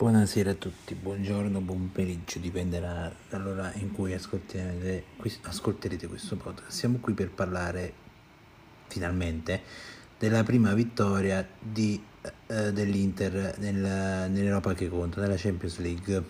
[0.00, 5.04] Buonasera a tutti, buongiorno, buon pomeriggio, dipenderà dall'ora in cui ascolterete,
[5.42, 6.70] ascolterete questo podcast.
[6.70, 7.92] Siamo qui per parlare
[8.86, 9.60] finalmente
[10.18, 12.02] della prima vittoria di,
[12.46, 16.24] eh, dell'Inter nel, nell'Europa che conta, nella Champions League.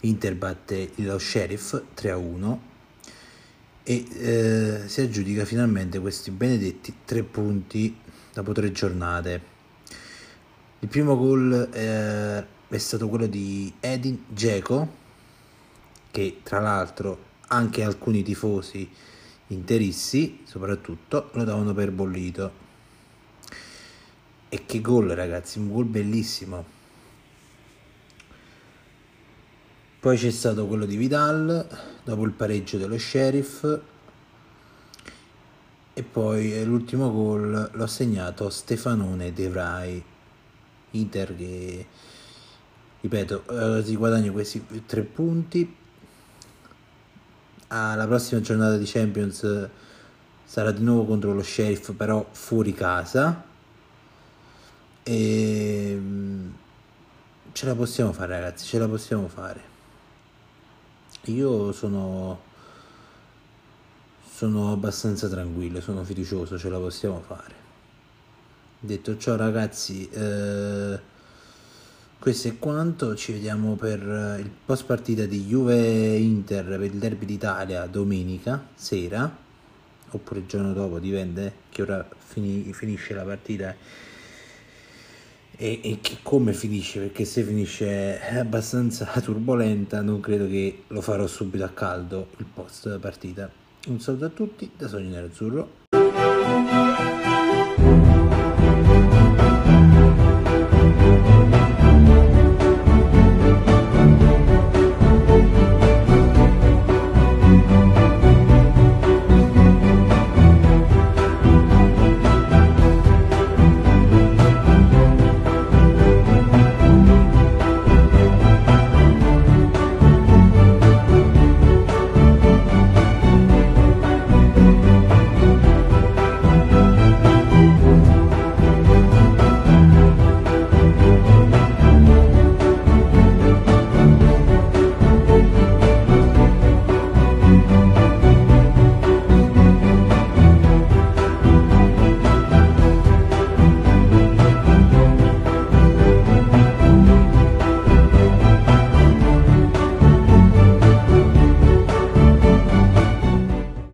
[0.00, 2.58] L'Inter batte lo Sheriff 3-1
[3.82, 7.96] e eh, si aggiudica finalmente questi benedetti tre punti
[8.34, 9.53] dopo tre giornate
[10.84, 14.88] il primo gol eh, è stato quello di Edin Dzeko,
[16.10, 17.18] che tra l'altro
[17.48, 18.86] anche alcuni tifosi
[19.46, 22.52] interissi, soprattutto, lo davano per bollito.
[24.50, 26.66] E che gol ragazzi, un gol bellissimo.
[30.00, 31.66] Poi c'è stato quello di Vidal,
[32.04, 33.80] dopo il pareggio dello Sheriff.
[35.94, 40.12] E poi l'ultimo gol l'ho segnato Stefanone De Vrij
[40.94, 41.86] Inter che
[43.00, 45.76] ripeto eh, si guadagna questi tre punti.
[47.68, 49.68] Alla prossima giornata di Champions
[50.44, 53.44] sarà di nuovo contro lo Sheriff però fuori casa.
[55.02, 56.50] E mm,
[57.52, 59.72] ce la possiamo fare ragazzi ce la possiamo fare.
[61.24, 62.52] Io sono
[64.34, 67.63] sono abbastanza tranquillo sono fiducioso ce la possiamo fare
[68.84, 70.98] Detto ciò ragazzi, eh,
[72.18, 77.86] questo è quanto, ci vediamo per il post partita di Juve-Inter per il derby d'Italia
[77.86, 79.34] domenica sera,
[80.10, 83.74] oppure il giorno dopo, dipende che ora fini, finisce la partita
[85.56, 91.26] e, e che come finisce, perché se finisce abbastanza turbolenta non credo che lo farò
[91.26, 93.50] subito a caldo il post partita.
[93.86, 96.03] Un saluto a tutti da Sogno Nerazzurro.